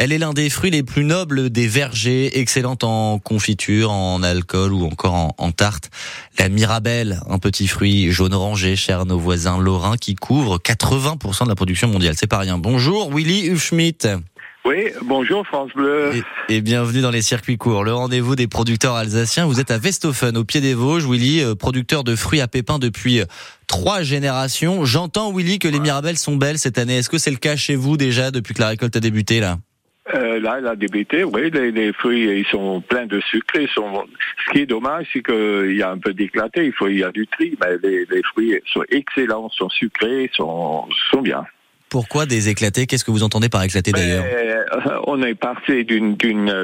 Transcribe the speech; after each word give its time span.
Elle 0.00 0.12
est 0.12 0.18
l'un 0.18 0.32
des 0.32 0.48
fruits 0.48 0.70
les 0.70 0.84
plus 0.84 1.02
nobles 1.02 1.50
des 1.50 1.66
vergers, 1.66 2.38
excellente 2.38 2.84
en 2.84 3.18
confiture, 3.18 3.90
en 3.90 4.22
alcool 4.22 4.72
ou 4.72 4.84
encore 4.84 5.14
en, 5.14 5.34
en 5.38 5.50
tarte. 5.50 5.90
La 6.38 6.48
Mirabelle, 6.48 7.20
un 7.28 7.40
petit 7.40 7.66
fruit 7.66 8.12
jaune 8.12 8.32
orangé, 8.32 8.76
cher 8.76 9.00
à 9.00 9.04
nos 9.04 9.18
voisins 9.18 9.58
lorrains, 9.58 9.96
qui 9.96 10.14
couvre 10.14 10.58
80% 10.58 11.44
de 11.44 11.48
la 11.48 11.56
production 11.56 11.88
mondiale. 11.88 12.14
C'est 12.16 12.28
pas 12.28 12.38
rien. 12.38 12.58
Bonjour, 12.58 13.12
Willy 13.12 13.48
Hufschmidt. 13.48 14.06
Oui, 14.64 14.84
bonjour 15.02 15.44
France 15.44 15.70
Bleu. 15.74 16.12
Et, 16.48 16.56
et, 16.56 16.60
bienvenue 16.60 17.00
dans 17.00 17.10
les 17.10 17.22
circuits 17.22 17.56
courts, 17.56 17.82
le 17.82 17.92
rendez-vous 17.92 18.36
des 18.36 18.46
producteurs 18.46 18.94
alsaciens. 18.94 19.46
Vous 19.46 19.58
êtes 19.58 19.72
à 19.72 19.78
Westhofen, 19.78 20.36
au 20.36 20.44
pied 20.44 20.60
des 20.60 20.74
Vosges, 20.74 21.06
Willy, 21.06 21.42
euh, 21.42 21.56
producteur 21.56 22.04
de 22.04 22.14
fruits 22.14 22.40
à 22.40 22.46
pépins 22.46 22.78
depuis 22.78 23.20
euh, 23.20 23.24
trois 23.66 24.02
générations. 24.02 24.84
J'entends, 24.84 25.32
Willy, 25.32 25.58
que 25.58 25.66
les 25.66 25.80
Mirabelles 25.80 26.18
sont 26.18 26.36
belles 26.36 26.58
cette 26.58 26.78
année. 26.78 26.98
Est-ce 26.98 27.08
que 27.08 27.18
c'est 27.18 27.32
le 27.32 27.38
cas 27.38 27.56
chez 27.56 27.74
vous 27.74 27.96
déjà 27.96 28.30
depuis 28.30 28.54
que 28.54 28.60
la 28.60 28.68
récolte 28.68 28.94
a 28.94 29.00
débuté 29.00 29.40
là? 29.40 29.58
Euh, 30.14 30.40
là, 30.40 30.56
elle 30.58 30.66
a 30.66 30.76
débuté, 30.76 31.24
oui, 31.24 31.50
les, 31.50 31.70
les, 31.70 31.92
fruits, 31.92 32.24
ils 32.40 32.46
sont 32.46 32.80
pleins 32.80 33.06
de 33.06 33.20
sucre. 33.20 33.56
Ils 33.60 33.68
sont... 33.68 34.04
Ce 34.46 34.52
qui 34.52 34.60
est 34.60 34.66
dommage, 34.66 35.06
c'est 35.12 35.22
qu'il 35.22 35.76
y 35.76 35.82
a 35.82 35.90
un 35.90 35.98
peu 35.98 36.12
d'éclaté, 36.14 36.66
il, 36.66 36.72
faut, 36.72 36.88
il 36.88 36.98
y 36.98 37.04
a 37.04 37.10
du 37.10 37.26
tri, 37.26 37.56
mais 37.60 37.76
les, 37.82 38.06
les 38.06 38.22
fruits 38.22 38.60
sont 38.72 38.84
excellents, 38.90 39.48
sont 39.50 39.68
sucrés, 39.68 40.30
sont, 40.34 40.86
sont 41.10 41.20
bien. 41.20 41.44
Pourquoi 41.90 42.26
des 42.26 42.48
éclatés? 42.48 42.86
Qu'est-ce 42.86 43.04
que 43.04 43.10
vous 43.10 43.22
entendez 43.22 43.48
par 43.48 43.62
éclaté 43.62 43.92
d'ailleurs? 43.92 44.24
euh, 44.26 45.00
On 45.06 45.22
est 45.22 45.34
parti 45.34 45.84
d'une 45.84 46.16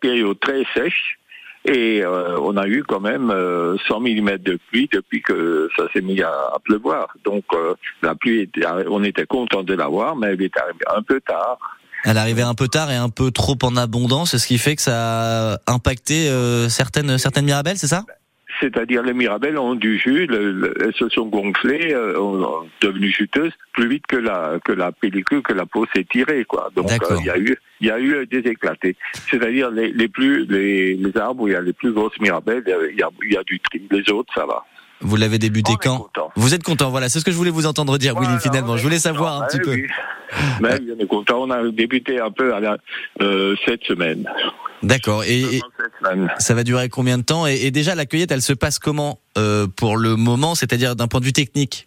période 0.00 0.38
très 0.40 0.64
sèche 0.74 1.18
et 1.66 2.04
euh, 2.04 2.38
on 2.40 2.56
a 2.56 2.66
eu 2.68 2.84
quand 2.84 3.00
même 3.00 3.30
euh, 3.30 3.76
100 3.88 4.00
mm 4.00 4.38
de 4.38 4.58
pluie 4.68 4.88
depuis 4.92 5.20
que 5.20 5.68
ça 5.76 5.86
s'est 5.92 6.00
mis 6.00 6.22
à, 6.22 6.30
à, 6.30 6.58
pleuvoir. 6.62 7.08
Donc 7.24 7.44
euh, 7.54 7.74
la 8.02 8.14
pluie, 8.14 8.42
était, 8.42 8.64
on 8.88 9.02
était 9.02 9.26
content 9.26 9.62
de 9.62 9.74
l'avoir, 9.74 10.14
mais 10.16 10.28
elle 10.28 10.42
est 10.42 10.56
arrivée 10.56 10.84
un 10.94 11.02
peu 11.02 11.20
tard. 11.20 11.58
Elle 12.06 12.18
arrivait 12.18 12.42
un 12.42 12.54
peu 12.54 12.68
tard 12.68 12.90
et 12.92 12.94
un 12.94 13.08
peu 13.08 13.32
trop 13.32 13.58
en 13.62 13.76
abondance, 13.76 14.36
ce 14.36 14.46
qui 14.46 14.58
fait 14.58 14.76
que 14.76 14.82
ça 14.82 15.54
a 15.54 15.58
impacté 15.66 16.28
euh, 16.28 16.68
certaines 16.68 17.18
certaines 17.18 17.44
mirabelles, 17.44 17.78
c'est 17.78 17.88
ça? 17.88 18.04
C'est-à-dire 18.60 19.02
les 19.02 19.12
mirabelles 19.12 19.58
ont 19.58 19.74
du 19.74 19.98
jus, 19.98 20.26
le, 20.26 20.52
le, 20.52 20.74
elles 20.80 20.94
se 20.94 21.08
sont 21.08 21.26
gonflées, 21.26 21.92
euh, 21.92 22.18
ont 22.18 22.66
devenues 22.80 23.10
juteuses 23.10 23.52
plus 23.72 23.88
vite 23.88 24.04
que 24.06 24.16
la 24.16 24.58
que 24.64 24.72
la 24.72 24.92
pellicule, 24.92 25.42
que 25.42 25.52
la 25.52 25.66
peau 25.66 25.84
s'est 25.94 26.06
tirée, 26.08 26.44
quoi. 26.44 26.70
Donc 26.76 26.90
il 26.90 27.12
euh, 27.12 27.20
y 27.24 27.30
a 27.30 27.38
eu 27.38 27.56
il 27.80 27.88
y 27.88 27.90
a 27.90 27.98
eu 27.98 28.24
des 28.26 28.48
éclatés. 28.48 28.96
C'est-à-dire 29.28 29.70
les, 29.72 29.92
les 29.92 30.08
plus 30.08 30.46
les, 30.46 30.94
les, 30.94 31.16
arbres 31.18 31.42
où 31.42 31.48
il 31.48 31.54
y 31.54 31.56
a 31.56 31.60
les 31.60 31.72
plus 31.72 31.92
grosses 31.92 32.18
mirabelles, 32.20 32.62
il 32.92 32.98
y 32.98 33.02
a, 33.02 33.10
il 33.24 33.34
y 33.34 33.36
a 33.36 33.42
du 33.42 33.58
tri. 33.58 33.82
Les 33.90 34.10
autres, 34.12 34.32
ça 34.32 34.46
va. 34.46 34.64
Vous 35.00 35.16
l'avez 35.16 35.38
débuté 35.38 35.72
quand? 35.82 36.08
Vous 36.36 36.54
êtes 36.54 36.62
content, 36.62 36.88
voilà, 36.88 37.08
c'est 37.08 37.20
ce 37.20 37.24
que 37.24 37.30
je 37.30 37.36
voulais 37.36 37.50
vous 37.50 37.66
entendre 37.66 37.98
dire, 37.98 38.14
voilà, 38.14 38.30
Willy, 38.30 38.40
finalement. 38.40 38.76
Je 38.76 38.82
voulais 38.82 38.98
savoir 38.98 39.42
un 39.42 39.46
petit 39.46 39.58
peu. 39.58 39.76
On 40.62 40.66
est 40.66 41.06
content, 41.06 41.42
on 41.42 41.50
a 41.50 41.68
débuté 41.70 42.20
un 42.20 42.30
peu 42.30 42.54
à 42.54 42.60
la, 42.60 42.78
euh, 43.20 43.54
cette 43.64 43.84
semaine. 43.84 44.28
D'accord. 44.82 45.24
Et, 45.24 45.40
et 45.40 45.60
ça 46.38 46.54
va 46.54 46.64
durer 46.64 46.88
combien 46.88 47.18
de 47.18 47.22
temps 47.22 47.46
et, 47.46 47.54
et, 47.66 47.70
déjà, 47.70 47.94
la 47.94 48.06
cueillette, 48.06 48.32
elle 48.32 48.42
se 48.42 48.52
passe 48.52 48.78
comment 48.78 49.18
euh, 49.38 49.66
pour 49.66 49.96
le 49.96 50.16
moment, 50.16 50.54
c'est-à-dire 50.54 50.96
d'un 50.96 51.08
point 51.08 51.20
de 51.20 51.24
vue 51.24 51.32
technique? 51.32 51.86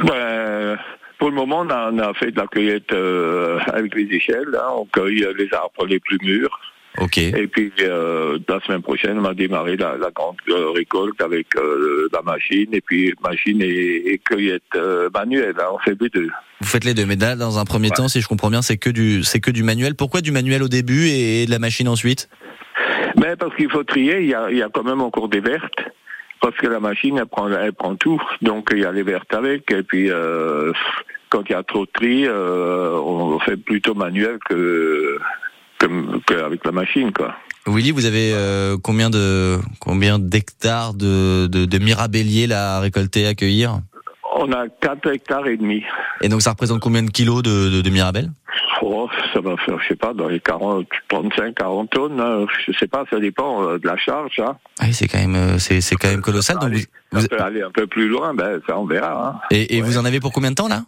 Ben, 0.00 0.78
Pour 1.18 1.30
le 1.30 1.34
moment, 1.34 1.60
on 1.60 1.70
a, 1.70 1.90
on 1.90 1.98
a, 1.98 2.14
fait 2.14 2.30
de 2.30 2.36
la 2.38 2.46
cueillette 2.46 2.92
euh, 2.92 3.58
avec 3.72 3.94
les 3.94 4.04
échelles. 4.14 4.54
Hein, 4.54 4.70
on 4.76 4.86
cueille 4.86 5.26
les 5.38 5.48
arbres 5.54 5.86
les 5.86 6.00
plus 6.00 6.18
mûrs. 6.22 6.60
Et 7.16 7.46
puis 7.46 7.72
euh, 7.80 8.38
la 8.48 8.60
semaine 8.60 8.82
prochaine, 8.82 9.18
on 9.18 9.22
va 9.22 9.34
démarrer 9.34 9.76
la, 9.76 9.96
la 9.96 10.10
grande 10.10 10.36
euh, 10.48 10.70
récolte 10.70 11.20
avec 11.20 11.46
euh, 11.56 12.08
la 12.12 12.22
machine 12.22 12.68
et 12.72 12.80
puis 12.80 13.14
machine 13.22 13.60
et, 13.62 14.12
et 14.12 14.18
cueillette 14.18 14.62
euh, 14.76 15.08
manuelle. 15.14 15.54
Hein, 15.58 15.68
on 15.74 15.78
fait 15.78 15.96
les 16.00 16.08
deux. 16.08 16.28
Vous 16.60 16.68
faites 16.68 16.84
les 16.84 16.94
deux, 16.94 17.06
mais 17.06 17.16
là, 17.16 17.36
dans 17.36 17.58
un 17.58 17.64
premier 17.64 17.88
ouais. 17.88 17.96
temps, 17.96 18.08
si 18.08 18.20
je 18.20 18.28
comprends 18.28 18.50
bien, 18.50 18.62
c'est 18.62 18.76
que 18.76 18.90
du 18.90 19.22
c'est 19.24 19.40
que 19.40 19.50
du 19.50 19.62
manuel. 19.62 19.94
Pourquoi 19.94 20.20
du 20.20 20.32
manuel 20.32 20.62
au 20.62 20.68
début 20.68 21.06
et, 21.06 21.42
et 21.42 21.46
de 21.46 21.50
la 21.50 21.58
machine 21.58 21.88
ensuite? 21.88 22.28
Mais 23.16 23.36
parce 23.36 23.54
qu'il 23.56 23.70
faut 23.70 23.84
trier. 23.84 24.20
Il 24.20 24.28
y 24.28 24.34
a, 24.34 24.50
y 24.50 24.62
a 24.62 24.68
quand 24.72 24.84
même 24.84 25.00
encore 25.00 25.28
des 25.28 25.40
vertes. 25.40 25.80
Parce 26.40 26.56
que 26.56 26.66
la 26.66 26.80
machine, 26.80 27.18
elle 27.18 27.26
prend, 27.26 27.48
elle 27.48 27.72
prend 27.72 27.94
tout. 27.94 28.20
Donc, 28.40 28.70
il 28.72 28.80
y 28.80 28.84
a 28.84 28.90
les 28.90 29.04
vertes 29.04 29.32
avec. 29.32 29.70
Et 29.70 29.84
puis, 29.84 30.10
euh, 30.10 30.72
quand 31.28 31.44
il 31.48 31.52
y 31.52 31.54
a 31.54 31.62
trop 31.62 31.86
de 31.86 31.90
tri, 31.92 32.24
euh, 32.26 32.98
on 32.98 33.38
fait 33.38 33.56
plutôt 33.56 33.94
manuel 33.94 34.38
que, 34.48 35.18
qu'avec 36.26 36.64
la 36.64 36.72
machine, 36.72 37.12
quoi. 37.12 37.34
Willy, 37.66 37.92
vous 37.92 38.06
avez 38.06 38.32
euh, 38.34 38.76
combien 38.82 39.08
de 39.08 39.58
combien 39.78 40.18
d'hectares 40.18 40.94
de, 40.94 41.46
de, 41.46 41.64
de 41.64 41.78
mirabelliers 41.78 42.46
là 42.48 42.76
à 42.76 42.80
récolter, 42.80 43.26
à 43.26 43.34
cueillir 43.34 43.78
On 44.36 44.50
a 44.52 44.66
4 44.80 45.12
hectares 45.12 45.46
et 45.46 45.56
demi. 45.56 45.84
Et 46.22 46.28
donc 46.28 46.42
ça 46.42 46.50
représente 46.50 46.80
combien 46.80 47.04
de 47.04 47.10
kilos 47.10 47.42
de, 47.42 47.70
de, 47.70 47.80
de 47.80 47.90
mirabelles? 47.90 48.30
Oh, 48.82 49.08
Ça 49.32 49.40
va 49.40 49.56
faire, 49.58 49.78
je 49.80 49.88
sais 49.88 49.96
pas, 49.96 50.12
dans 50.12 50.26
les 50.26 50.40
40, 50.40 50.86
35, 51.08 51.54
40 51.54 51.90
tonnes. 51.90 52.20
Hein. 52.20 52.46
Je 52.66 52.72
sais 52.72 52.88
pas, 52.88 53.04
ça 53.08 53.20
dépend 53.20 53.62
euh, 53.62 53.78
de 53.78 53.86
la 53.86 53.96
charge. 53.96 54.40
Hein. 54.40 54.56
Ah 54.80 54.86
oui, 54.86 54.92
c'est 54.92 55.06
quand 55.06 55.18
même 55.18 55.36
euh, 55.36 55.58
c'est 55.58 55.80
c'est 55.80 55.94
quand 55.94 56.08
même 56.08 56.20
colossal. 56.20 56.56
Donc 56.56 56.64
aller, 56.64 56.84
vous, 57.12 57.20
vous... 57.20 57.28
peut 57.28 57.40
aller 57.40 57.62
un 57.62 57.70
peu 57.70 57.86
plus 57.86 58.08
loin, 58.08 58.34
ben 58.34 58.60
ça 58.66 58.76
on 58.76 58.86
verra. 58.86 59.28
Hein. 59.28 59.40
Et, 59.52 59.76
et 59.76 59.80
ouais. 59.80 59.86
vous 59.86 59.98
en 59.98 60.04
avez 60.04 60.18
pour 60.18 60.32
combien 60.32 60.50
de 60.50 60.56
temps 60.56 60.68
là? 60.68 60.82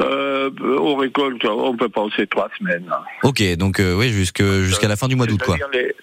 Euh, 0.00 0.50
on 0.60 0.96
récolte, 0.96 1.44
on 1.44 1.76
peut 1.76 1.88
penser 1.88 2.26
trois 2.26 2.48
semaines. 2.58 2.90
Ok, 3.22 3.42
donc 3.56 3.80
euh, 3.80 3.94
oui, 3.94 4.10
jusqu'à 4.10 4.88
la 4.88 4.96
fin 4.96 5.06
du 5.08 5.14
mois 5.14 5.26
d'août, 5.26 5.40
quoi. 5.44 5.56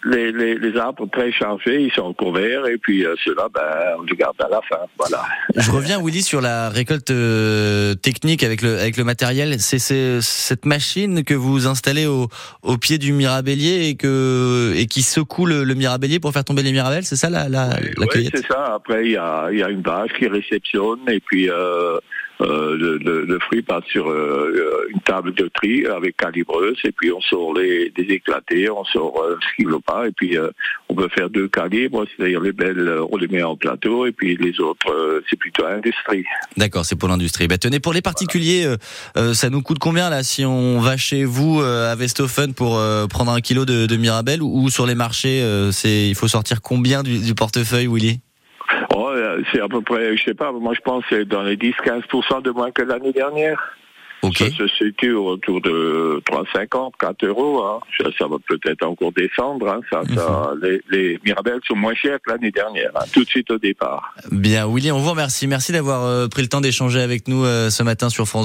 Les, 0.03 0.31
les, 0.31 0.55
les, 0.55 0.77
arbres 0.77 1.07
très 1.11 1.31
chargés, 1.31 1.81
ils 1.81 1.91
sont 1.91 2.03
encore 2.03 2.33
verts, 2.33 2.65
et 2.67 2.77
puis 2.77 3.05
euh, 3.05 3.15
ceux-là, 3.23 3.47
ben, 3.53 3.61
on 3.99 4.03
les 4.03 4.15
garde 4.15 4.35
à 4.39 4.47
la 4.49 4.61
fin. 4.69 4.81
Voilà. 4.97 5.23
Je 5.55 5.71
reviens, 5.71 6.01
Willy, 6.01 6.21
sur 6.21 6.41
la 6.41 6.69
récolte 6.69 7.11
euh, 7.11 7.93
technique 7.95 8.43
avec 8.43 8.61
le 8.61 8.79
avec 8.79 8.97
le 8.97 9.03
matériel. 9.03 9.59
C'est 9.59 9.79
cette 10.21 10.65
machine 10.65 11.23
que 11.23 11.33
vous 11.33 11.67
installez 11.67 12.05
au, 12.05 12.27
au 12.63 12.77
pied 12.77 12.97
du 12.97 13.11
mirabellier 13.11 13.89
et 13.89 13.95
que 13.95 14.73
et 14.75 14.85
qui 14.85 15.01
secoue 15.01 15.45
le, 15.45 15.63
le 15.63 15.75
mirabellier 15.75 16.19
pour 16.19 16.31
faire 16.31 16.45
tomber 16.45 16.63
les 16.63 16.71
mirabelles. 16.71 17.03
C'est 17.03 17.15
ça 17.17 17.29
la 17.29 17.49
la, 17.49 17.69
oui, 17.81 17.89
la 17.97 18.05
oui, 18.15 18.29
c'est 18.33 18.47
ça. 18.47 18.73
Après, 18.75 19.05
il 19.05 19.11
y 19.11 19.17
a 19.17 19.49
y 19.51 19.63
a 19.63 19.69
une 19.69 19.81
bâche 19.81 20.11
qui 20.17 20.27
réceptionne, 20.27 21.01
et 21.07 21.19
puis 21.19 21.49
euh, 21.49 21.97
le, 22.45 22.97
le, 22.97 23.25
le, 23.25 23.39
fruit 23.39 23.61
passe 23.61 23.83
sur 23.85 24.09
euh, 24.09 24.87
une 24.89 25.01
table 25.01 25.33
de 25.33 25.49
tri 25.53 25.85
avec 25.85 26.17
calibreuse 26.17 26.77
et 26.83 26.91
puis 26.91 27.11
on 27.11 27.21
sort 27.21 27.53
les 27.53 27.89
des 27.89 28.13
éclatés, 28.13 28.69
on 28.69 28.83
sort 28.85 29.21
euh, 29.21 29.37
ce 29.41 29.55
qui 29.55 29.65
ne 29.67 29.73
veut 29.73 29.79
pas 29.79 30.07
et 30.07 30.11
puis 30.11 30.37
euh, 30.37 30.49
on 30.89 30.95
peut 30.95 31.09
faire 31.09 31.29
deux 31.29 31.47
calibres, 31.47 32.05
c'est-à-dire 32.15 32.41
les 32.41 32.51
belles 32.51 32.91
on 33.11 33.17
les 33.17 33.27
met 33.27 33.43
en 33.43 33.55
plateau 33.55 34.05
et 34.05 34.11
puis 34.11 34.37
les 34.37 34.59
autres 34.59 34.91
euh, 34.91 35.23
c'est 35.29 35.37
plutôt 35.37 35.65
industrie. 35.65 36.23
D'accord, 36.57 36.85
c'est 36.85 36.95
pour 36.95 37.09
l'industrie. 37.09 37.47
Bah, 37.47 37.57
tenez, 37.57 37.79
pour 37.79 37.93
les 37.93 38.01
particuliers, 38.01 38.67
voilà. 39.15 39.33
ça 39.33 39.49
nous 39.49 39.61
coûte 39.61 39.79
combien 39.79 40.09
là 40.09 40.23
si 40.23 40.45
on 40.45 40.79
va 40.79 40.97
chez 40.97 41.25
vous 41.25 41.61
à 41.61 41.95
Westhofen 41.95 42.53
pour 42.53 42.79
prendre 43.09 43.31
un 43.31 43.41
kilo 43.41 43.65
de, 43.65 43.85
de 43.85 43.95
Mirabelle 43.95 44.41
ou, 44.41 44.69
sur 44.69 44.85
les 44.85 44.95
marchés, 44.95 45.43
c'est 45.71 46.07
il 46.07 46.15
faut 46.15 46.27
sortir 46.27 46.61
combien 46.61 47.03
du, 47.03 47.19
du 47.19 47.35
portefeuille, 47.35 47.87
Willy? 47.87 48.19
C'est 49.51 49.61
à 49.61 49.67
peu 49.67 49.81
près, 49.81 50.15
je 50.17 50.23
sais 50.23 50.33
pas, 50.33 50.51
moi 50.51 50.73
je 50.73 50.81
pense 50.81 51.03
c'est 51.09 51.25
dans 51.25 51.43
les 51.43 51.57
10-15% 51.57 52.41
de 52.41 52.51
moins 52.51 52.71
que 52.71 52.81
l'année 52.81 53.13
dernière. 53.13 53.59
Okay. 54.23 54.51
Ça 54.51 54.57
se 54.57 54.67
situe 54.67 55.13
autour 55.13 55.61
de 55.61 56.21
3,50, 56.29 56.91
4 56.99 57.25
euros. 57.25 57.63
Hein. 57.63 57.79
Ça, 57.99 58.09
ça, 58.17 58.27
va 58.27 58.37
peut-être 58.47 58.85
encore 58.85 59.11
descendre. 59.13 59.67
Hein. 59.67 59.81
Ça, 59.91 60.01
mm 60.01 60.05
-hmm. 60.05 60.15
ça, 60.15 60.53
les, 60.61 60.81
les, 60.91 61.19
Mirabelles 61.25 61.61
sont 61.67 61.75
moins 61.75 61.95
chères 61.95 62.19
que 62.23 62.29
l'année 62.31 62.51
dernière, 62.51 62.91
hein, 62.95 63.05
tout 63.13 63.23
de 63.23 63.29
suite 63.29 63.49
au 63.49 63.57
départ. 63.57 64.13
Bien, 64.31 64.67
Willy, 64.71 64.91
on 64.91 64.99
vous 64.99 65.09
remercie. 65.09 65.47
Merci 65.47 65.71
d'avoir 65.71 66.01
euh, 66.03 66.27
pris 66.27 66.43
le 66.43 66.49
temps 66.49 66.61
d'échanger 66.61 67.01
avec 67.01 67.27
nous 67.27 67.43
euh, 67.43 67.71
ce 67.71 67.81
matin 67.83 68.09
sur 68.09 68.25
France 68.27 68.39